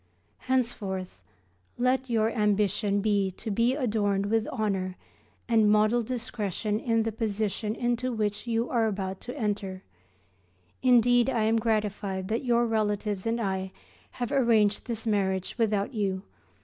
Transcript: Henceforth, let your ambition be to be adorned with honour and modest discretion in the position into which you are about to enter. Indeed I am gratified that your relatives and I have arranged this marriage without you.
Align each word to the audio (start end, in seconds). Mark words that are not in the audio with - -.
Henceforth, 0.49 1.21
let 1.77 2.09
your 2.09 2.31
ambition 2.31 3.01
be 3.01 3.29
to 3.37 3.51
be 3.51 3.75
adorned 3.75 4.25
with 4.31 4.47
honour 4.47 4.95
and 5.47 5.69
modest 5.69 6.07
discretion 6.07 6.79
in 6.79 7.03
the 7.03 7.11
position 7.11 7.75
into 7.75 8.11
which 8.11 8.47
you 8.47 8.67
are 8.67 8.87
about 8.87 9.21
to 9.21 9.37
enter. 9.37 9.83
Indeed 10.81 11.29
I 11.29 11.43
am 11.43 11.57
gratified 11.59 12.29
that 12.29 12.43
your 12.43 12.65
relatives 12.65 13.27
and 13.27 13.39
I 13.39 13.73
have 14.13 14.31
arranged 14.31 14.87
this 14.87 15.05
marriage 15.05 15.55
without 15.59 15.93
you. 15.93 16.23